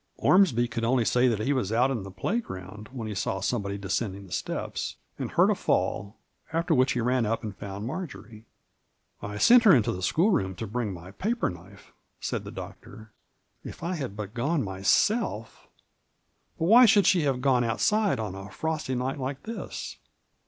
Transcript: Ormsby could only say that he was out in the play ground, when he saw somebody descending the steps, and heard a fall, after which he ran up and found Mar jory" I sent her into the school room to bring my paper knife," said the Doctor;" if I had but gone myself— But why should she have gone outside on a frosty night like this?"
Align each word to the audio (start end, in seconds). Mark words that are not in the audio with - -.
Ormsby 0.17 0.67
could 0.67 0.83
only 0.83 1.05
say 1.05 1.27
that 1.27 1.37
he 1.45 1.53
was 1.53 1.71
out 1.71 1.91
in 1.91 2.01
the 2.01 2.09
play 2.09 2.39
ground, 2.39 2.89
when 2.91 3.07
he 3.07 3.13
saw 3.13 3.39
somebody 3.39 3.77
descending 3.77 4.25
the 4.25 4.31
steps, 4.31 4.95
and 5.19 5.29
heard 5.29 5.51
a 5.51 5.53
fall, 5.53 6.17
after 6.51 6.73
which 6.73 6.93
he 6.93 7.01
ran 7.01 7.23
up 7.23 7.43
and 7.43 7.55
found 7.55 7.85
Mar 7.85 8.07
jory" 8.07 8.47
I 9.21 9.37
sent 9.37 9.61
her 9.61 9.75
into 9.75 9.91
the 9.91 10.01
school 10.01 10.31
room 10.31 10.55
to 10.55 10.65
bring 10.65 10.91
my 10.91 11.11
paper 11.11 11.51
knife," 11.51 11.93
said 12.19 12.43
the 12.45 12.49
Doctor;" 12.51 13.11
if 13.63 13.83
I 13.83 13.93
had 13.93 14.15
but 14.17 14.33
gone 14.33 14.63
myself— 14.63 15.67
But 16.57 16.65
why 16.65 16.87
should 16.87 17.05
she 17.05 17.21
have 17.25 17.39
gone 17.39 17.63
outside 17.63 18.19
on 18.19 18.33
a 18.33 18.49
frosty 18.49 18.95
night 18.95 19.19
like 19.19 19.43
this?" 19.43 19.97